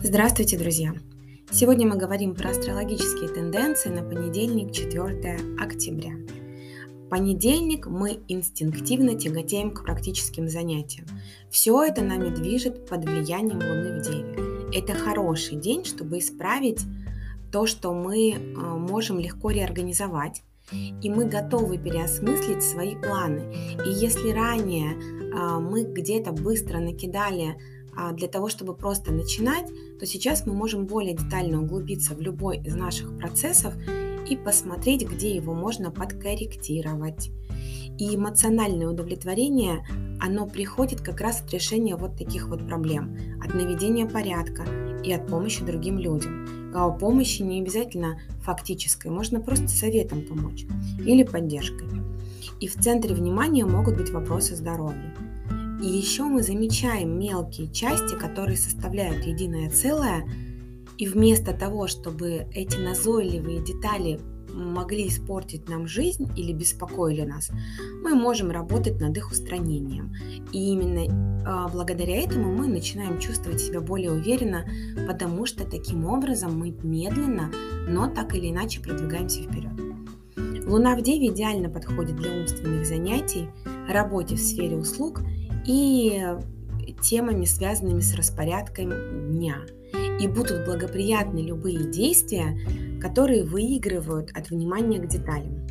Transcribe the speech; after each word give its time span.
Здравствуйте, 0.00 0.56
друзья! 0.56 0.94
Сегодня 1.50 1.84
мы 1.84 1.96
говорим 1.96 2.36
про 2.36 2.50
астрологические 2.50 3.30
тенденции 3.30 3.88
на 3.88 4.04
понедельник, 4.04 4.70
4 4.70 5.40
октября. 5.58 6.12
В 6.90 7.08
понедельник 7.08 7.88
мы 7.88 8.20
инстинктивно 8.28 9.16
тяготеем 9.18 9.72
к 9.72 9.82
практическим 9.82 10.48
занятиям. 10.48 11.04
Все 11.50 11.82
это 11.82 12.02
нами 12.02 12.32
движет 12.32 12.86
под 12.86 13.06
влиянием 13.06 13.58
Луны 13.58 13.98
в 13.98 14.02
Деве. 14.04 14.70
Это 14.72 14.94
хороший 14.94 15.56
день, 15.56 15.84
чтобы 15.84 16.20
исправить 16.20 16.82
то, 17.50 17.66
что 17.66 17.92
мы 17.92 18.34
э, 18.34 18.36
можем 18.38 19.18
легко 19.18 19.50
реорганизовать, 19.50 20.44
и 20.70 21.10
мы 21.10 21.24
готовы 21.24 21.76
переосмыслить 21.76 22.62
свои 22.62 22.94
планы. 22.94 23.52
И 23.84 23.90
если 23.90 24.30
ранее 24.30 24.92
э, 24.92 25.58
мы 25.58 25.82
где-то 25.82 26.30
быстро 26.30 26.78
накидали 26.78 27.56
для 28.12 28.28
того, 28.28 28.48
чтобы 28.48 28.74
просто 28.74 29.12
начинать, 29.12 29.66
то 29.98 30.06
сейчас 30.06 30.46
мы 30.46 30.54
можем 30.54 30.86
более 30.86 31.14
детально 31.14 31.62
углубиться 31.62 32.14
в 32.14 32.20
любой 32.20 32.58
из 32.58 32.74
наших 32.74 33.16
процессов 33.18 33.74
и 34.28 34.36
посмотреть, 34.36 35.08
где 35.08 35.34
его 35.34 35.54
можно 35.54 35.90
подкорректировать. 35.90 37.30
И 37.98 38.14
эмоциональное 38.14 38.88
удовлетворение, 38.88 39.84
оно 40.20 40.46
приходит 40.46 41.00
как 41.00 41.20
раз 41.20 41.40
от 41.40 41.52
решения 41.52 41.96
вот 41.96 42.16
таких 42.16 42.48
вот 42.48 42.66
проблем, 42.66 43.16
от 43.44 43.54
наведения 43.54 44.06
порядка 44.06 44.64
и 45.02 45.12
от 45.12 45.26
помощи 45.26 45.64
другим 45.64 45.98
людям. 45.98 46.72
А 46.74 46.90
помощи 46.90 47.42
не 47.42 47.60
обязательно 47.60 48.20
фактической, 48.42 49.08
можно 49.08 49.40
просто 49.40 49.68
советом 49.68 50.22
помочь 50.22 50.66
или 51.04 51.24
поддержкой. 51.24 51.88
И 52.60 52.68
в 52.68 52.74
центре 52.74 53.14
внимания 53.14 53.64
могут 53.64 53.96
быть 53.96 54.10
вопросы 54.10 54.54
здоровья. 54.54 55.14
И 55.80 55.86
еще 55.86 56.24
мы 56.24 56.42
замечаем 56.42 57.18
мелкие 57.18 57.70
части, 57.72 58.14
которые 58.14 58.56
составляют 58.56 59.24
единое 59.24 59.70
целое, 59.70 60.28
и 60.96 61.06
вместо 61.06 61.52
того, 61.52 61.86
чтобы 61.86 62.48
эти 62.52 62.76
назойливые 62.76 63.64
детали 63.64 64.18
могли 64.52 65.06
испортить 65.06 65.68
нам 65.68 65.86
жизнь 65.86 66.28
или 66.36 66.52
беспокоили 66.52 67.22
нас, 67.22 67.50
мы 68.02 68.16
можем 68.16 68.50
работать 68.50 69.00
над 69.00 69.16
их 69.16 69.30
устранением. 69.30 70.12
И 70.52 70.72
именно 70.72 71.44
а, 71.46 71.68
благодаря 71.68 72.16
этому 72.16 72.52
мы 72.52 72.66
начинаем 72.66 73.20
чувствовать 73.20 73.60
себя 73.60 73.80
более 73.80 74.10
уверенно, 74.10 74.64
потому 75.06 75.46
что 75.46 75.64
таким 75.64 76.06
образом 76.06 76.58
мы 76.58 76.74
медленно, 76.82 77.52
но 77.86 78.08
так 78.08 78.34
или 78.34 78.50
иначе 78.50 78.80
продвигаемся 78.80 79.42
вперед. 79.42 79.70
Луна 80.66 80.96
в 80.96 81.02
Деве 81.02 81.28
идеально 81.28 81.70
подходит 81.70 82.16
для 82.16 82.32
умственных 82.32 82.84
занятий, 82.84 83.48
работе 83.88 84.34
в 84.34 84.40
сфере 84.40 84.76
услуг– 84.76 85.20
и 85.68 86.24
темами, 87.02 87.44
связанными 87.44 88.00
с 88.00 88.14
распорядком 88.14 88.90
дня. 89.32 89.58
И 90.20 90.26
будут 90.26 90.64
благоприятны 90.64 91.38
любые 91.38 91.90
действия, 91.90 92.58
которые 93.00 93.44
выигрывают 93.44 94.30
от 94.36 94.50
внимания 94.50 94.98
к 94.98 95.06
деталям. 95.06 95.66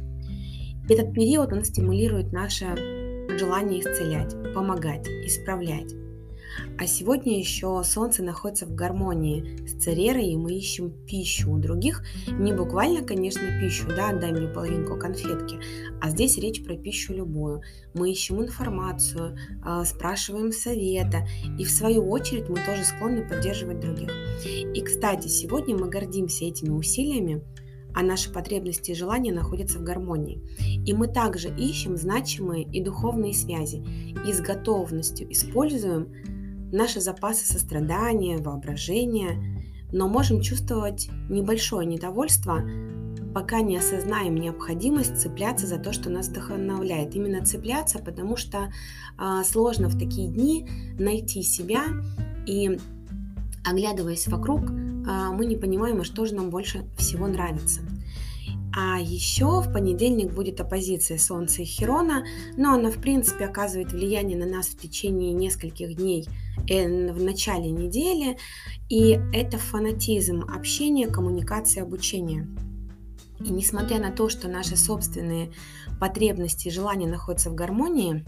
Этот 0.88 1.14
период 1.14 1.52
он 1.52 1.66
стимулирует 1.66 2.32
наше 2.32 2.66
желание 3.38 3.82
исцелять, 3.82 4.34
помогать, 4.54 5.06
исправлять. 5.08 5.94
А 6.78 6.88
сегодня 6.88 7.38
еще 7.38 7.82
Солнце 7.84 8.24
находится 8.24 8.66
в 8.66 8.76
гармонии 8.76 9.66
с 9.68 9.74
Церерой, 9.82 10.28
и 10.28 10.38
мы 10.38 10.54
ищем 10.54 10.92
пищу 11.06 11.52
у 11.52 11.58
других. 11.58 12.04
Не 12.28 12.54
буквально, 12.54 13.04
конечно, 13.04 13.42
пищу, 13.60 13.88
да, 13.88 14.14
дай 14.14 14.32
мне 14.32 14.48
половинку 14.48 14.98
конфетки, 14.98 15.60
а 16.02 16.10
здесь 16.10 16.38
речь 16.38 16.64
про 16.64 16.76
пищу 16.76 17.14
любую. 17.14 17.62
Мы 17.94 18.12
ищем 18.12 18.42
информацию, 18.42 19.38
а, 19.64 19.84
спрашиваем 19.86 20.52
совета, 20.52 21.28
и 21.58 21.64
в 21.64 21.72
свою 21.72 22.10
очередь 22.10 22.50
мы 22.50 22.58
тоже 22.66 22.84
склонны 22.84 23.28
поддерживать 23.28 23.80
других. 23.80 24.12
И, 24.46 24.82
кстати, 24.82 25.28
сегодня 25.28 25.76
мы 25.76 25.90
гордимся 25.90 26.46
этими 26.46 26.70
усилиями, 26.70 27.42
а 27.98 28.04
наши 28.04 28.32
потребности 28.32 28.92
и 28.92 28.94
желания 28.94 29.34
находятся 29.34 29.80
в 29.80 29.84
гармонии. 29.84 30.40
И 30.86 30.94
мы 30.94 31.08
также 31.08 31.50
ищем 31.50 31.98
значимые 31.98 32.64
и 32.64 32.80
духовные 32.80 33.34
связи 33.34 33.84
и 34.24 34.32
с 34.32 34.40
готовностью 34.40 35.32
используем 35.32 36.08
наши 36.72 37.02
запасы 37.02 37.46
сострадания, 37.46 38.38
воображения, 38.38 39.64
но 39.92 40.08
можем 40.08 40.42
чувствовать 40.42 41.10
небольшое 41.30 41.88
недовольство, 41.88 42.62
пока 43.34 43.62
не 43.62 43.78
осознаем 43.78 44.36
необходимость 44.36 45.22
цепляться 45.22 45.68
за 45.68 45.78
то, 45.78 45.94
что 45.94 46.10
нас 46.10 46.28
вдохновляет. 46.28 47.16
Именно 47.16 47.46
цепляться, 47.46 48.00
потому 48.00 48.36
что 48.36 48.72
э, 49.20 49.44
сложно 49.46 49.90
в 49.90 49.98
такие 49.98 50.28
дни 50.28 50.68
найти 50.98 51.44
себя 51.44 51.84
и 52.46 52.80
оглядываясь 53.64 54.28
вокруг, 54.28 54.70
э, 54.70 54.74
мы 55.32 55.46
не 55.46 55.56
понимаем, 55.56 56.02
а 56.02 56.04
что 56.04 56.26
же 56.26 56.36
нам 56.36 56.50
больше 56.50 56.86
всего 56.98 57.28
нравится. 57.28 57.82
А 58.80 59.00
еще 59.00 59.62
в 59.62 59.74
понедельник 59.74 60.32
будет 60.32 60.62
оппозиция 60.62 61.18
Солнца 61.18 61.64
и 61.64 61.66
Херона, 61.66 62.24
но 62.58 62.74
она 62.74 62.92
в 62.92 63.02
принципе 63.02 63.46
оказывает 63.46 63.92
влияние 63.92 64.38
на 64.38 64.46
нас 64.46 64.68
в 64.68 64.78
течение 64.78 65.34
нескольких 65.34 65.96
дней 65.96 66.28
э, 66.70 67.12
в 67.12 67.24
начале 67.24 67.72
недели, 67.72 68.38
и 68.88 69.20
это 69.34 69.58
фанатизм 69.58 70.44
общения, 70.44 71.08
коммуникации, 71.08 71.82
обучения. 71.82 72.48
И 73.44 73.52
несмотря 73.52 73.98
на 73.98 74.12
то, 74.12 74.30
что 74.30 74.48
наши 74.48 74.78
собственные 74.78 75.54
потребности 76.00 76.68
и 76.68 76.72
желания 76.72 77.08
находятся 77.08 77.50
в 77.50 77.56
гармонии, 77.56 78.24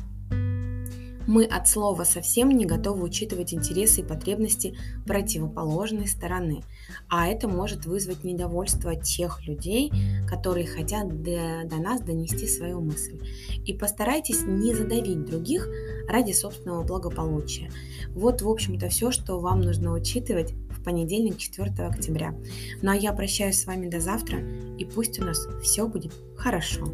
мы 1.30 1.46
от 1.46 1.68
слова 1.68 2.06
совсем 2.06 2.50
не 2.50 2.66
готовы 2.66 3.04
учитывать 3.04 3.54
интересы 3.54 4.02
и 4.02 4.04
потребности 4.04 4.76
противоположной 5.06 6.08
стороны. 6.08 6.64
А 7.08 7.28
это 7.28 7.48
может 7.48 7.86
вызвать 7.86 8.24
недовольство 8.24 8.96
тех 8.96 9.46
людей, 9.46 9.92
которые 10.28 10.66
хотят 10.66 11.22
до, 11.22 11.66
до 11.66 11.76
нас 11.76 12.02
донести 12.02 12.48
свою 12.48 12.82
мысль. 12.82 13.20
И 13.64 13.74
постарайтесь 13.74 14.42
не 14.42 14.74
задавить 14.74 15.24
других 15.26 15.70
ради 16.08 16.32
собственного 16.32 16.82
благополучия. 16.82 17.70
Вот, 18.10 18.42
в 18.42 18.50
общем-то, 18.50 18.90
все, 18.90 19.12
что 19.12 19.40
вам 19.40 19.62
нужно 19.62 19.94
учитывать 19.94 20.54
в 20.72 20.84
понедельник, 20.84 21.38
4 21.38 21.86
октября. 21.86 22.34
Ну 22.82 22.90
а 22.90 22.96
я 22.96 23.14
прощаюсь 23.14 23.60
с 23.62 23.68
вами 23.68 23.88
до 23.88 24.00
завтра, 24.00 24.40
и 24.80 24.84
пусть 24.84 25.20
у 25.20 25.26
нас 25.26 25.48
все 25.62 25.86
будет 25.88 26.12
хорошо. 26.36 26.88